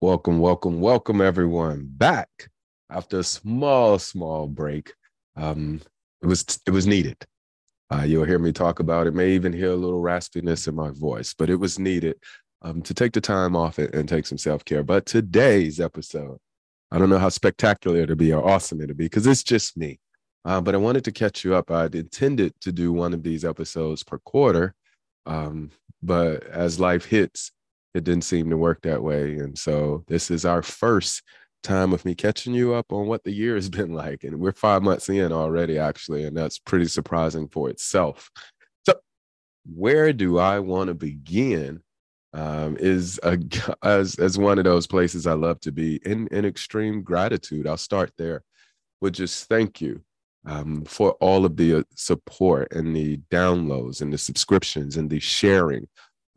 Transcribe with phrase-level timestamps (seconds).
[0.00, 2.28] Welcome, welcome, welcome, everyone, back
[2.88, 4.94] after a small, small break.
[5.34, 5.80] Um,
[6.22, 7.16] it was it was needed.
[7.92, 9.14] Uh, you'll hear me talk about it.
[9.14, 12.14] May even hear a little raspiness in my voice, but it was needed
[12.62, 14.84] um, to take the time off it and take some self care.
[14.84, 16.38] But today's episode,
[16.92, 19.98] I don't know how spectacular it'll be or awesome it'll be because it's just me.
[20.44, 21.72] Uh, but I wanted to catch you up.
[21.72, 24.76] I'd intended to do one of these episodes per quarter,
[25.26, 25.72] um,
[26.04, 27.50] but as life hits,
[27.94, 29.34] it didn't seem to work that way.
[29.34, 31.22] And so this is our first
[31.62, 34.24] time of me catching you up on what the year has been like.
[34.24, 38.30] And we're five months in already, actually, and that's pretty surprising for itself.
[38.86, 38.94] So,
[39.66, 41.82] where do I want to begin?
[42.34, 43.38] Um, is a,
[43.82, 47.66] as as one of those places I love to be in in extreme gratitude.
[47.66, 48.42] I'll start there
[49.00, 50.02] with just thank you
[50.44, 55.20] um, for all of the uh, support and the downloads and the subscriptions and the
[55.20, 55.88] sharing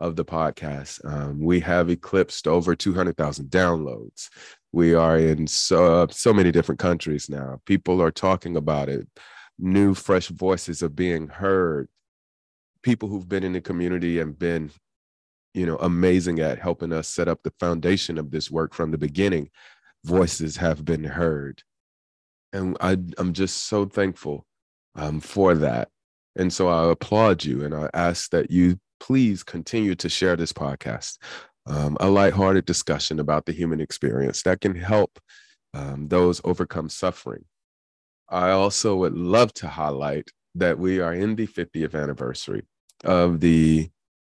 [0.01, 0.99] of the podcast.
[1.05, 4.29] Um, we have eclipsed over 200,000 downloads.
[4.73, 7.61] We are in so, so many different countries now.
[7.65, 9.07] People are talking about it.
[9.59, 11.87] New, fresh voices are being heard.
[12.81, 14.71] People who've been in the community and been,
[15.53, 18.97] you know, amazing at helping us set up the foundation of this work from the
[18.97, 19.51] beginning.
[20.03, 21.61] Voices have been heard.
[22.53, 24.47] And I, I'm just so thankful
[24.95, 25.89] um, for that.
[26.35, 30.53] And so I applaud you and I ask that you please continue to share this
[30.53, 31.17] podcast
[31.65, 35.19] um, a lighthearted discussion about the human experience that can help
[35.73, 37.45] um, those overcome suffering.
[38.29, 42.63] I also would love to highlight that we are in the 50th anniversary
[43.03, 43.89] of the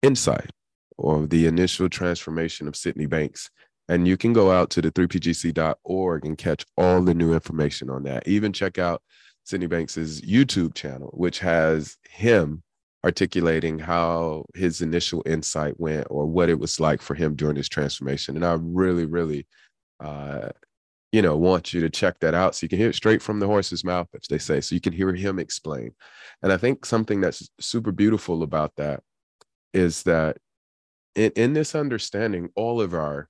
[0.03, 0.50] insight
[0.97, 3.50] or the initial transformation of Sydney Banks.
[3.88, 8.04] And you can go out to the 3pgc.org and catch all the new information on
[8.04, 8.26] that.
[8.28, 9.03] Even check out
[9.44, 12.62] Sydney Banks's YouTube channel, which has him
[13.04, 17.68] articulating how his initial insight went or what it was like for him during his
[17.68, 18.36] transformation.
[18.36, 19.46] And I really, really,
[20.00, 20.50] uh,
[21.10, 23.41] you know, want you to check that out so you can hear it straight from
[23.41, 25.94] the horse's mouth, as they say, so you can hear him explain.
[26.42, 29.02] And I think something that's super beautiful about that
[29.74, 30.38] is that
[31.14, 33.28] in, in this understanding, all of our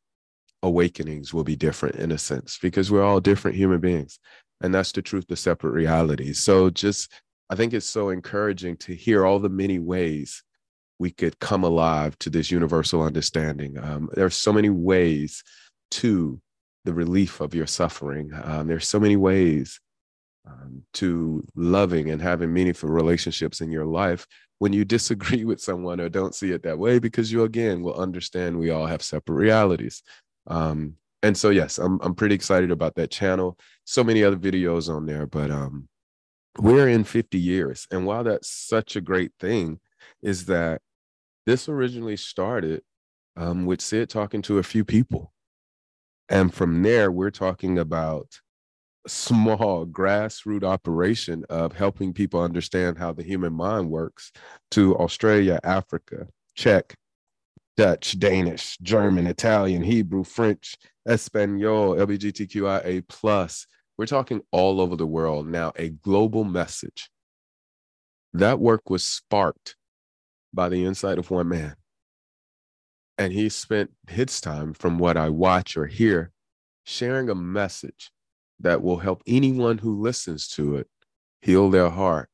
[0.63, 4.19] awakenings will be different in a sense because we're all different human beings.
[4.61, 6.39] And that's the truth, the separate realities.
[6.39, 7.11] So just
[7.51, 10.43] I think it's so encouraging to hear all the many ways
[10.99, 13.77] we could come alive to this universal understanding.
[13.79, 15.43] Um, there are so many ways
[15.93, 16.41] to
[16.85, 18.31] the relief of your suffering.
[18.43, 19.81] Um, there's so many ways
[20.47, 24.27] um, to loving and having meaningful relationships in your life
[24.59, 27.95] when you disagree with someone or don't see it that way, because you again will
[27.95, 30.03] understand we all have separate realities.
[30.47, 33.59] Um, and so, yes, I'm I'm pretty excited about that channel.
[33.85, 35.89] So many other videos on there, but um,
[36.59, 37.87] we're in 50 years.
[37.91, 39.81] And while that's such a great thing,
[40.23, 40.81] is that
[41.47, 42.83] this originally started
[43.37, 45.33] um, with Sid talking to a few people.
[46.29, 48.41] And from there, we're talking about
[49.05, 54.33] a small grassroots operation of helping people understand how the human mind works
[54.73, 56.95] to Australia, Africa, Czech,
[57.77, 60.77] Dutch, Danish, German, Italian, Hebrew, French,
[61.07, 63.67] Espanol, LGBTQIA plus,
[64.03, 67.09] we're talking all over the world now, a global message.
[68.33, 69.77] That work was sparked
[70.53, 71.77] by the insight of one man.
[73.17, 76.33] And he spent his time, from what I watch or hear,
[76.83, 78.11] sharing a message
[78.59, 80.89] that will help anyone who listens to it
[81.41, 82.29] heal their heart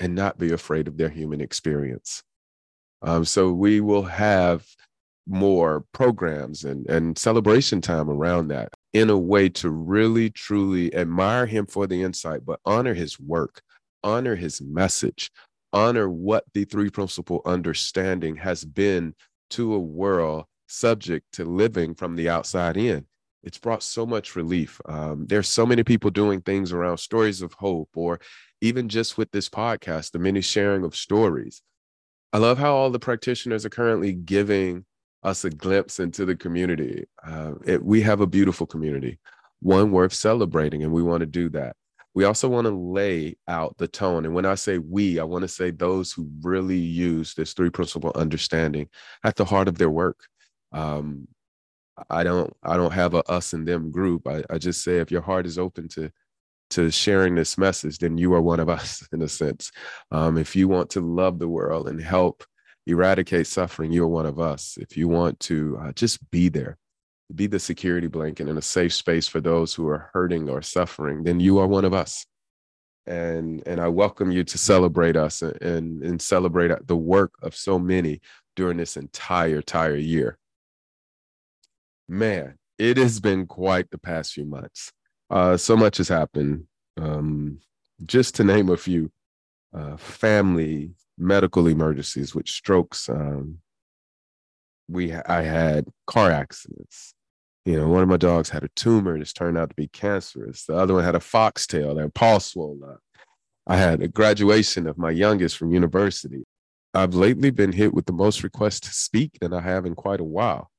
[0.00, 2.22] and not be afraid of their human experience.
[3.02, 4.64] Um, so we will have
[5.26, 11.46] more programs and, and celebration time around that in a way to really truly admire
[11.46, 13.62] him for the insight, but honor his work,
[14.04, 15.30] honor his message,
[15.72, 19.14] honor what the three principle understanding has been
[19.50, 23.06] to a world subject to living from the outside in.
[23.42, 24.80] It's brought so much relief.
[24.84, 28.20] Um, there's so many people doing things around stories of hope, or
[28.60, 31.62] even just with this podcast, the many sharing of stories.
[32.32, 34.84] I love how all the practitioners are currently giving
[35.22, 37.04] us a glimpse into the community.
[37.26, 39.18] Uh, it, we have a beautiful community,
[39.60, 41.76] one worth celebrating, and we want to do that.
[42.14, 44.26] We also want to lay out the tone.
[44.26, 47.70] And when I say we, I want to say those who really use this three
[47.70, 48.88] principle understanding
[49.24, 50.20] at the heart of their work.
[50.72, 51.28] Um,
[52.10, 54.26] I don't I don't have a us and them group.
[54.26, 56.10] I, I just say if your heart is open to
[56.70, 59.70] to sharing this message, then you are one of us in a sense.
[60.10, 62.44] Um, if you want to love the world and help
[62.86, 64.76] eradicate suffering, you're one of us.
[64.80, 66.78] If you want to uh, just be there,
[67.34, 71.24] be the security blanket in a safe space for those who are hurting or suffering,
[71.24, 72.26] then you are one of us.
[73.06, 77.78] And and I welcome you to celebrate us and and celebrate the work of so
[77.78, 78.20] many
[78.54, 80.38] during this entire entire year.
[82.08, 84.92] Man, it has been quite the past few months.
[85.30, 86.66] Uh, so much has happened.
[87.00, 87.58] Um,
[88.04, 89.10] just to name a few,
[89.74, 93.08] uh, family medical emergencies with strokes.
[93.08, 93.58] Um,
[94.88, 97.14] we I had car accidents.
[97.64, 100.66] You know, one of my dogs had a tumor that's turned out to be cancerous.
[100.66, 102.98] The other one had a foxtail, their paw swollen up.
[103.66, 106.44] I had a graduation of my youngest from university.
[106.94, 110.20] I've lately been hit with the most requests to speak than I have in quite
[110.20, 110.70] a while.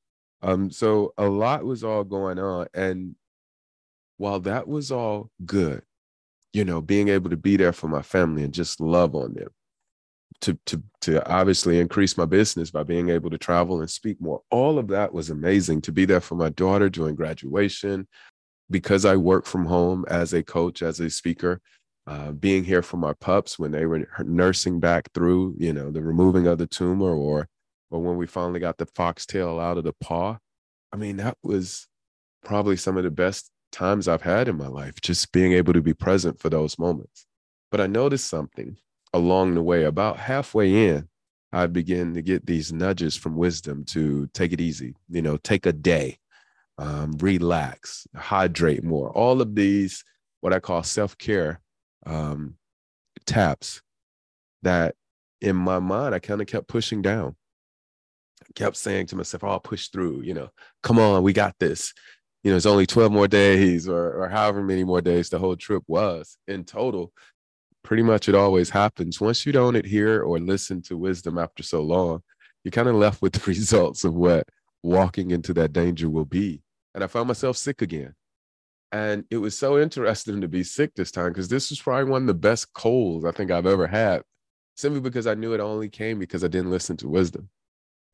[0.42, 2.68] Um, so a lot was all going on.
[2.74, 3.16] And
[4.18, 5.84] while that was all good,
[6.52, 9.50] you know, being able to be there for my family and just love on them,
[10.44, 14.42] to to to obviously increase my business by being able to travel and speak more.
[14.52, 18.08] All of that was amazing to be there for my daughter during graduation
[18.70, 21.62] because I work from home as a coach, as a speaker,
[22.08, 26.04] uh, being here for my pups when they were nursing back through, you know, the
[26.04, 27.48] removing of the tumor or
[27.90, 30.38] or when we finally got the foxtail out of the paw.
[30.92, 31.88] I mean, that was
[32.44, 35.82] probably some of the best times I've had in my life, just being able to
[35.82, 37.26] be present for those moments.
[37.72, 38.78] But I noticed something
[39.14, 41.08] along the way, about halfway in,
[41.52, 45.68] I began to get these nudges from wisdom to take it easy, you know, take
[45.68, 46.18] a day,
[46.80, 49.12] um, relax, hydrate more.
[49.12, 50.04] All of these,
[50.42, 51.62] what I call self care
[52.08, 52.56] um,
[53.26, 53.82] taps
[54.64, 54.96] that
[55.42, 57.36] in my mind, I kind of kept pushing down.
[58.42, 60.50] I kept saying to myself, oh, I'll push through, you know,
[60.82, 61.94] come on, we got this.
[62.44, 65.56] You know, it's only 12 more days or, or however many more days the whole
[65.56, 67.14] trip was in total
[67.84, 69.22] pretty much it always happens.
[69.22, 72.22] Once you don't adhere or listen to wisdom after so long,
[72.64, 74.48] you're kind of left with the results of what
[74.82, 76.62] walking into that danger will be.
[76.96, 78.14] And I found myself sick again.
[78.92, 82.24] And it was so interesting to be sick this time because this was probably one
[82.24, 84.22] of the best colds I think I've ever had,
[84.78, 87.50] simply because I knew it only came because I didn't listen to wisdom.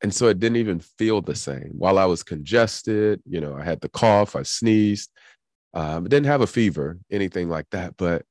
[0.02, 1.72] And so it didn't even feel the same.
[1.76, 5.10] While I was congested, you know, I had the cough, I sneezed,
[5.74, 7.98] um, didn't have a fever, anything like that.
[7.98, 8.24] But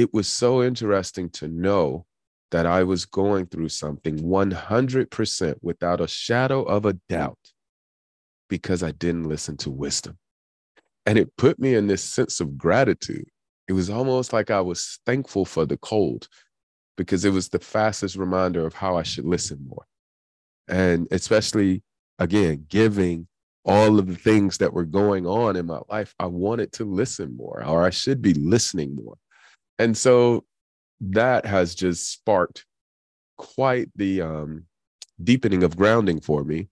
[0.00, 2.06] it was so interesting to know
[2.52, 7.52] that I was going through something 100% without a shadow of a doubt
[8.48, 10.16] because I didn't listen to wisdom.
[11.04, 13.28] And it put me in this sense of gratitude.
[13.68, 16.28] It was almost like I was thankful for the cold
[16.96, 19.84] because it was the fastest reminder of how I should listen more.
[20.66, 21.82] And especially,
[22.18, 23.28] again, giving
[23.66, 27.36] all of the things that were going on in my life, I wanted to listen
[27.36, 29.18] more, or I should be listening more.
[29.80, 30.44] And so
[31.00, 32.66] that has just sparked
[33.38, 34.66] quite the um,
[35.24, 36.68] deepening of grounding for me.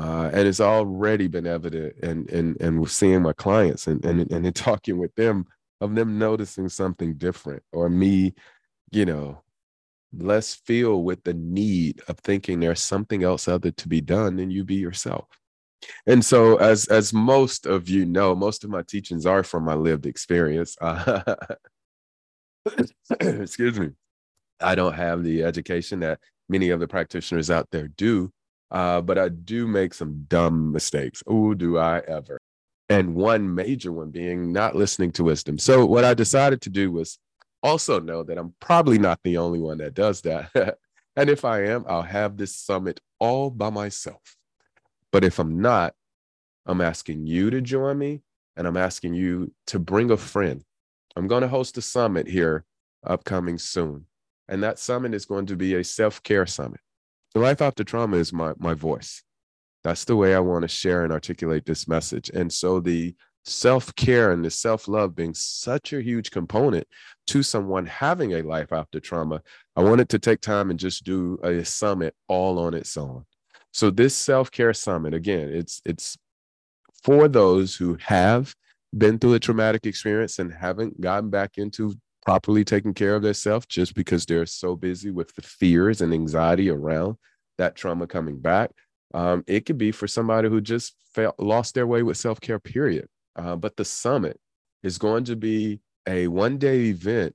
[0.00, 4.46] Uh, and it's already been evident and and and seeing my clients and and and
[4.46, 5.44] in talking with them
[5.80, 8.32] of them noticing something different or me,
[8.92, 9.42] you know,
[10.16, 14.50] less feel with the need of thinking there's something else other to be done than
[14.50, 15.26] you be yourself.
[16.06, 19.74] And so, as as most of you know, most of my teachings are from my
[19.74, 20.76] lived experience.
[20.80, 21.34] Uh,
[23.20, 23.90] excuse me,
[24.60, 28.30] I don't have the education that many of the practitioners out there do,
[28.70, 31.22] uh, but I do make some dumb mistakes.
[31.26, 32.38] Oh, do I ever?
[32.88, 35.58] And one major one being not listening to wisdom.
[35.58, 37.18] So, what I decided to do was
[37.62, 40.50] also know that I'm probably not the only one that does that.
[41.16, 44.36] and if I am, I'll have this summit all by myself.
[45.12, 45.94] But if I'm not,
[46.66, 48.22] I'm asking you to join me
[48.56, 50.62] and I'm asking you to bring a friend
[51.16, 52.64] I'm going to host a summit here
[53.04, 54.06] upcoming soon.
[54.48, 56.80] And that summit is going to be a self care summit.
[57.34, 59.22] The life after trauma is my, my voice.
[59.84, 62.30] That's the way I want to share and articulate this message.
[62.30, 66.86] And so the self care and the self love being such a huge component
[67.28, 69.42] to someone having a life after trauma,
[69.76, 73.24] I wanted to take time and just do a summit all on its own.
[73.72, 76.16] So this self care summit, again, it's it's
[77.02, 78.54] for those who have
[78.96, 83.66] been through a traumatic experience and haven't gotten back into properly taking care of themselves
[83.66, 87.16] just because they're so busy with the fears and anxiety around
[87.58, 88.70] that trauma coming back.
[89.14, 90.94] Um, it could be for somebody who just
[91.38, 93.08] lost their way with self care, period.
[93.36, 94.38] Uh, but the summit
[94.82, 97.34] is going to be a one day event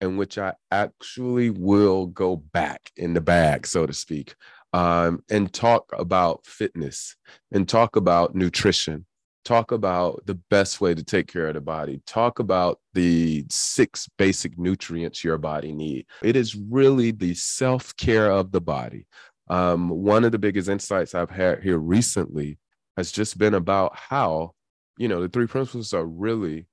[0.00, 4.34] in which I actually will go back in the bag, so to speak,
[4.72, 7.16] um, and talk about fitness
[7.52, 9.06] and talk about nutrition
[9.44, 12.02] talk about the best way to take care of the body.
[12.06, 16.06] Talk about the six basic nutrients your body need.
[16.22, 19.06] It is really the self-care of the body.
[19.48, 22.58] Um, one of the biggest insights i've had here recently
[22.96, 24.52] has just been about how
[24.96, 26.66] you know the three principles are really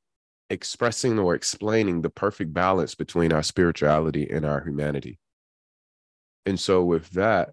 [0.50, 5.20] expressing or explaining the perfect balance between our spirituality and our humanity.
[6.46, 7.52] And so with that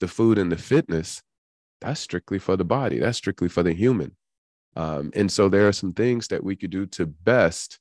[0.00, 1.22] the food and the fitness
[1.80, 2.98] that's strictly for the body.
[2.98, 4.16] That's strictly for the human
[4.76, 7.78] um, and so there are some things that we could do to best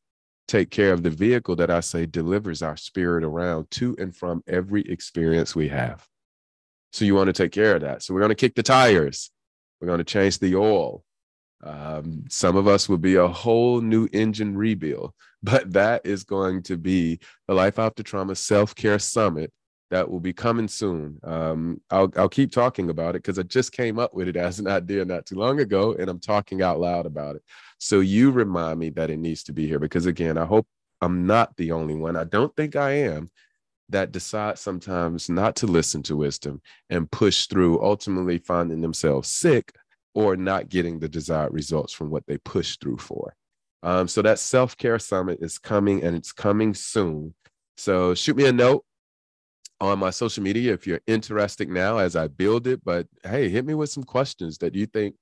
[0.47, 4.43] take care of the vehicle that I say delivers our spirit around to and from
[4.47, 6.05] every experience we have.
[6.91, 8.03] So you want to take care of that.
[8.03, 9.31] So we're going to kick the tires.
[9.79, 11.03] We're going to change the oil.
[11.63, 16.63] Um, some of us will be a whole new engine rebuild, but that is going
[16.63, 19.51] to be the Life After Trauma Self Care Summit
[19.93, 21.19] that will be coming soon.
[21.23, 24.57] Um, I'll, I'll keep talking about it because I just came up with it as
[24.57, 27.43] an idea not too long ago, and I'm talking out loud about it.
[27.77, 30.65] So you remind me that it needs to be here because, again, I hope
[30.99, 32.15] I'm not the only one.
[32.15, 33.29] I don't think I am
[33.89, 36.59] that decide sometimes not to listen to wisdom
[36.89, 39.75] and push through, ultimately finding themselves sick
[40.15, 43.35] or not getting the desired results from what they push through for.
[43.83, 47.35] Um, so that self care summit is coming and it's coming soon.
[47.77, 48.83] So shoot me a note
[49.81, 52.83] on my social media if you're interested now as I build it.
[52.83, 55.15] But hey, hit me with some questions that you think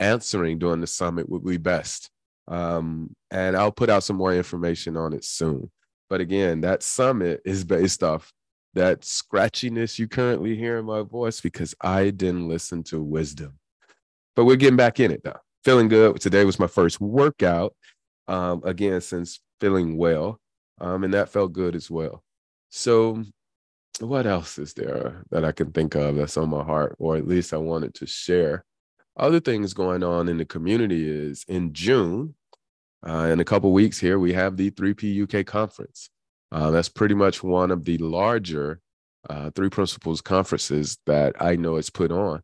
[0.00, 2.10] answering during the summit would be best.
[2.46, 5.70] Um, and I'll put out some more information on it soon.
[6.08, 8.32] But again, that summit is based off
[8.74, 13.58] that scratchiness you currently hear in my voice because I didn't listen to wisdom.
[14.34, 15.40] But we're getting back in it though.
[15.64, 16.20] Feeling good.
[16.20, 17.74] Today was my first workout.
[18.28, 20.38] Um, again, since feeling well.
[20.80, 22.22] Um, and that felt good as well.
[22.70, 23.24] So
[24.00, 27.26] what else is there that I can think of that's on my heart, or at
[27.26, 28.64] least I wanted to share?
[29.16, 32.34] Other things going on in the community is in June,
[33.06, 36.10] uh, in a couple weeks here, we have the 3P UK conference.
[36.50, 38.80] Uh, that's pretty much one of the larger
[39.28, 42.42] uh, Three Principles conferences that I know it's put on.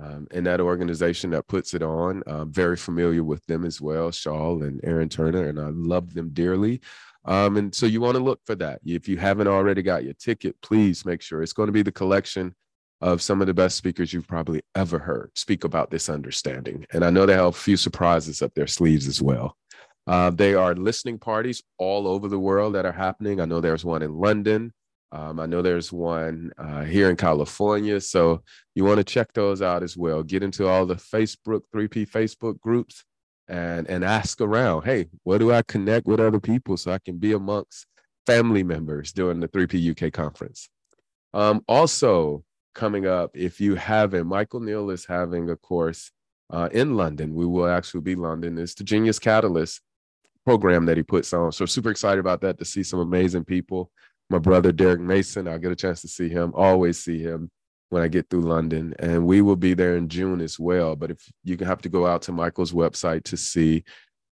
[0.00, 4.10] Um, and that organization that puts it on, I'm very familiar with them as well,
[4.10, 6.80] Shawl and Aaron Turner, and I love them dearly.
[7.24, 8.80] Um, and so you want to look for that.
[8.84, 11.92] If you haven't already got your ticket, please make sure it's going to be the
[11.92, 12.54] collection
[13.00, 16.86] of some of the best speakers you've probably ever heard speak about this understanding.
[16.92, 19.56] And I know they have a few surprises up their sleeves as well.
[20.06, 23.40] Uh, they are listening parties all over the world that are happening.
[23.40, 24.72] I know there's one in London.
[25.12, 28.00] Um, I know there's one uh, here in California.
[28.00, 28.42] So
[28.74, 30.22] you want to check those out as well.
[30.22, 33.04] Get into all the Facebook, 3P Facebook groups
[33.50, 37.18] and and ask around hey where do i connect with other people so i can
[37.18, 37.86] be amongst
[38.26, 40.68] family members during the 3p uk conference?
[41.34, 46.12] Um, also coming up if you haven't michael neill is having a course
[46.50, 47.34] uh, in london.
[47.34, 49.80] We will actually be london it's the genius catalyst
[50.46, 51.52] program that he puts on.
[51.52, 53.90] So super excited about that to see some amazing people.
[54.30, 57.50] My brother derek mason i'll get a chance to see him always see him
[57.90, 58.94] when I get through London.
[58.98, 60.96] And we will be there in June as well.
[60.96, 63.84] But if you have to go out to Michael's website to see,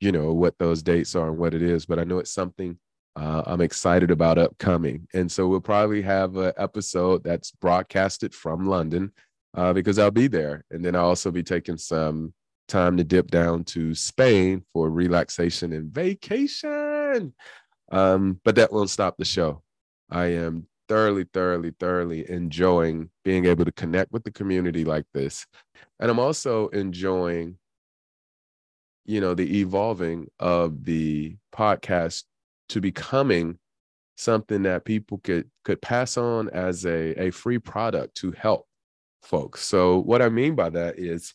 [0.00, 1.86] you know, what those dates are and what it is.
[1.86, 2.78] But I know it's something
[3.16, 5.08] uh, I'm excited about upcoming.
[5.14, 9.12] And so we'll probably have an episode that's broadcasted from London
[9.54, 10.64] uh, because I'll be there.
[10.70, 12.34] And then I'll also be taking some
[12.68, 17.34] time to dip down to Spain for relaxation and vacation.
[17.90, 19.62] Um, but that won't stop the show.
[20.10, 25.46] I am thoroughly, thoroughly, thoroughly enjoying being able to connect with the community like this.
[26.00, 27.58] And I'm also enjoying,
[29.04, 32.24] you know, the evolving of the podcast
[32.70, 33.58] to becoming
[34.16, 38.66] something that people could could pass on as a, a free product to help
[39.22, 39.64] folks.
[39.64, 41.34] So what I mean by that is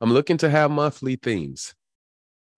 [0.00, 1.74] I'm looking to have monthly themes.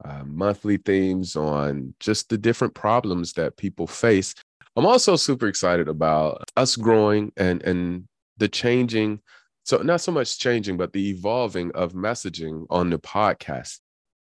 [0.04, 4.34] Uh, monthly themes on just the different problems that people face
[4.76, 9.20] I'm also super excited about us growing and and the changing.
[9.64, 13.78] So not so much changing, but the evolving of messaging on the podcast.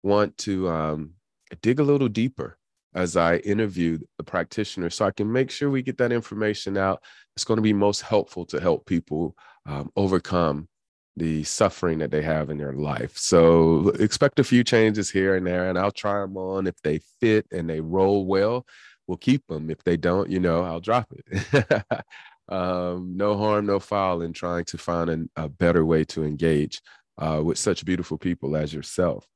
[0.03, 1.13] Want to um,
[1.63, 2.57] dig a little deeper
[2.95, 7.03] as I interview the practitioner, so I can make sure we get that information out.
[7.37, 10.69] It's going to be most helpful to help people um, overcome
[11.17, 13.17] the suffering that they have in their life.
[13.19, 17.01] So expect a few changes here and there, and I'll try them on if they
[17.21, 18.65] fit and they roll well
[19.07, 19.71] we'll keep them.
[19.71, 21.85] If they don't, you know, I'll drop it.
[22.49, 26.81] um, no harm, no foul in trying to find an, a better way to engage
[27.19, 29.27] uh, with such beautiful people as yourself.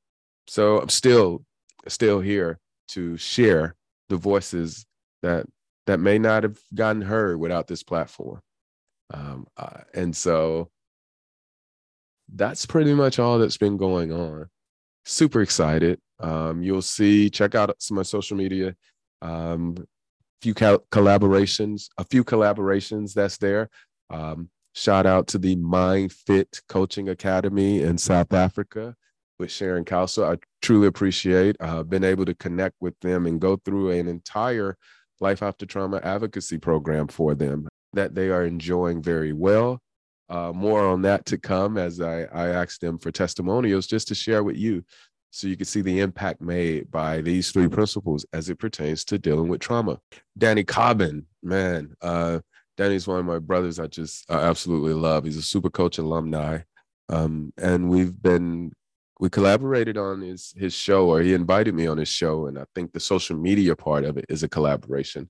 [0.47, 1.43] So I'm still,
[1.87, 3.75] still here to share
[4.09, 4.85] the voices
[5.23, 5.47] that
[5.87, 8.41] that may not have gotten heard without this platform.
[9.13, 10.69] Um, uh, and so
[12.33, 14.47] that's pretty much all that's been going on.
[15.05, 15.99] Super excited.
[16.19, 18.75] Um, you'll see, check out some of my social media.
[19.25, 19.87] Um,
[20.41, 23.69] few collaborations, a few collaborations that's there.
[24.11, 28.95] Um, shout out to the Mind Fit Coaching Academy in South Africa
[29.39, 30.31] with Sharon Calso.
[30.31, 34.77] I truly appreciate uh, been able to connect with them and go through an entire
[35.19, 39.79] life after trauma advocacy program for them that they are enjoying very well.
[40.29, 44.15] Uh, more on that to come as I, I asked them for testimonials just to
[44.15, 44.83] share with you
[45.35, 49.19] so you can see the impact made by these three principles as it pertains to
[49.19, 49.99] dealing with trauma.
[50.37, 52.39] Danny Cobbin, man, uh,
[52.77, 55.25] Danny's one of my brothers I just I absolutely love.
[55.25, 56.59] He's a super coach alumni.
[57.09, 58.71] Um, and we've been
[59.19, 62.65] we collaborated on his his show or he invited me on his show and i
[62.75, 65.29] think the social media part of it is a collaboration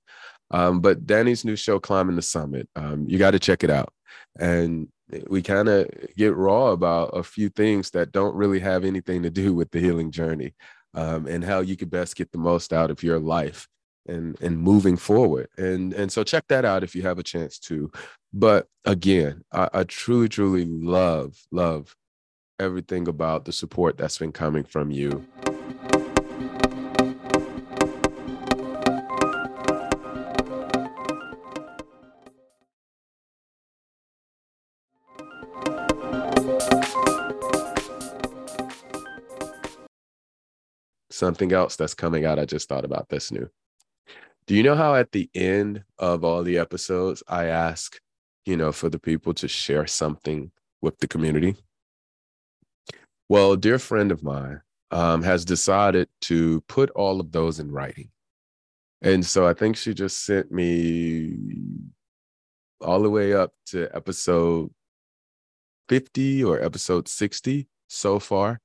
[0.49, 3.93] um, but danny's new show climbing the summit um, you got to check it out
[4.39, 4.87] and
[5.27, 9.29] we kind of get raw about a few things that don't really have anything to
[9.29, 10.53] do with the healing journey
[10.93, 13.67] um, and how you could best get the most out of your life
[14.07, 17.57] and and moving forward and and so check that out if you have a chance
[17.57, 17.91] to
[18.33, 21.95] but again I, I truly truly love love
[22.59, 25.25] everything about the support that's been coming from you.
[41.15, 43.49] Something else that's coming out, I just thought about this new.
[44.47, 47.97] Do you know how at the end of all the episodes, I ask,
[48.45, 51.55] you know, for the people to share something with the community?
[53.29, 54.59] Well, a dear friend of mine
[54.91, 58.09] um, has decided to put all of those in writing.
[59.01, 61.37] And so I think she just sent me
[62.81, 64.69] all the way up to episode
[65.87, 68.59] 50 or episode 60 so far.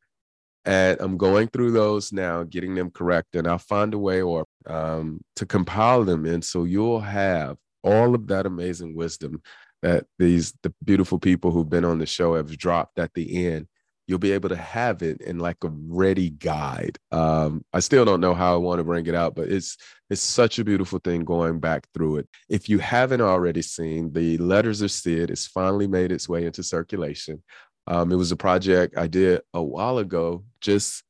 [0.65, 4.45] And I'm going through those now, getting them correct, and I'll find a way or
[4.67, 6.27] um, to compile them.
[6.27, 9.43] And so you'll have all of that amazing wisdom
[9.83, 13.67] that these the beautiful people who've been on the show have dropped at the end
[14.11, 16.99] you'll be able to have it in like a ready guide.
[17.13, 19.77] Um, I still don't know how I want to bring it out, but it's
[20.11, 22.29] it's such a beautiful thing going back through it.
[22.49, 26.65] If you haven't already seen, the Letters of Sid has finally made its way into
[26.65, 27.41] circulation.
[27.87, 31.03] Um, it was a project I did a while ago, just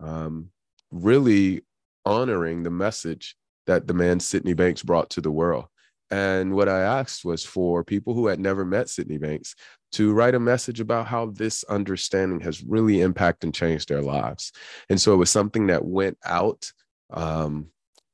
[0.00, 0.50] um,
[0.90, 1.62] really
[2.04, 5.66] honoring the message that the man Sydney Banks brought to the world.
[6.10, 9.54] And what I asked was for people who had never met Sydney Banks
[9.92, 14.52] to write a message about how this understanding has really impacted and changed their lives.
[14.90, 16.70] And so it was something that went out
[17.12, 17.68] um,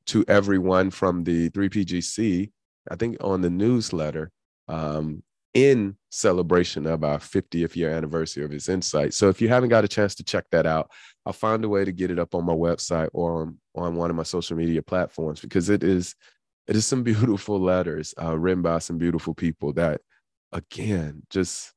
[0.07, 2.51] to everyone from the 3PGC,
[2.90, 4.31] I think on the newsletter,
[4.68, 5.23] um,
[5.54, 9.14] in celebration of our 50th year anniversary of his insight.
[9.14, 10.90] So if you haven't got a chance to check that out,
[11.26, 14.10] I'll find a way to get it up on my website or on, on one
[14.10, 16.14] of my social media platforms because it is
[16.66, 20.00] it is some beautiful letters uh, written by some beautiful people that
[20.52, 21.72] again just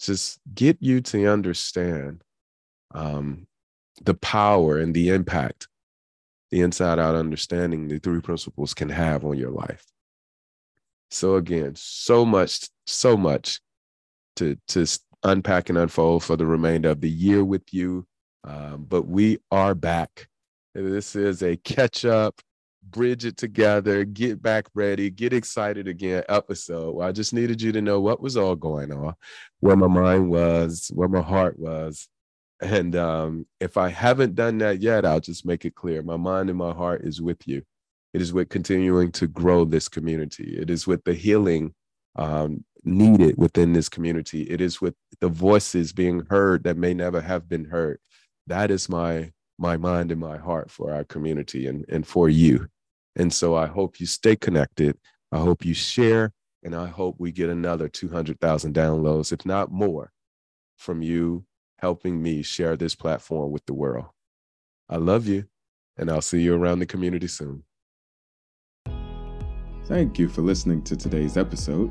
[0.00, 2.22] just get you to understand
[2.94, 3.46] um,
[4.02, 5.68] the power and the impact
[6.50, 9.84] the inside out understanding the three principles can have on your life
[11.10, 13.60] so again so much so much
[14.36, 14.86] to to
[15.24, 18.06] unpack and unfold for the remainder of the year with you
[18.44, 20.28] um, but we are back
[20.74, 22.40] this is a catch up
[22.90, 27.00] bridge it together, get back ready, get excited again episode.
[27.00, 29.14] I just needed you to know what was all going on,
[29.60, 32.08] where my mind was, where my heart was.
[32.60, 36.02] And um, if I haven't done that yet, I'll just make it clear.
[36.02, 37.62] My mind and my heart is with you.
[38.14, 40.56] It is with continuing to grow this community.
[40.58, 41.74] It is with the healing
[42.16, 44.42] um, needed within this community.
[44.42, 47.98] It is with the voices being heard that may never have been heard.
[48.46, 52.68] That is my my mind and my heart for our community and, and for you.
[53.16, 54.96] And so I hope you stay connected.
[55.32, 60.12] I hope you share, and I hope we get another 200,000 downloads, if not more,
[60.76, 61.44] from you
[61.78, 64.06] helping me share this platform with the world.
[64.88, 65.46] I love you,
[65.96, 67.64] and I'll see you around the community soon.
[69.88, 71.90] Thank you for listening to today's episode.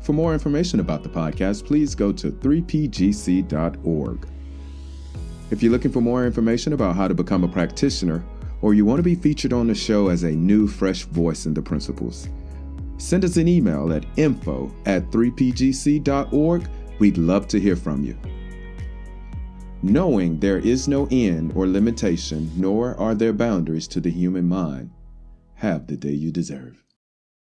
[0.00, 4.28] For more information about the podcast, please go to 3pgc.org.
[5.50, 8.24] If you're looking for more information about how to become a practitioner,
[8.62, 11.52] or you want to be featured on the show as a new, fresh voice in
[11.52, 12.30] the principles,
[12.96, 16.66] send us an email at info at 3pgc.org.
[16.98, 18.16] We'd love to hear from you.
[19.82, 24.90] Knowing there is no end or limitation, nor are there boundaries to the human mind,
[25.56, 26.83] have the day you deserve.